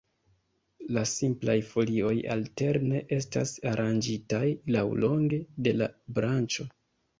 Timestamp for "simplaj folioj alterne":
1.11-3.03